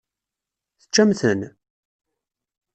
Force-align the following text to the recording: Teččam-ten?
Teččam-ten? 0.81 1.39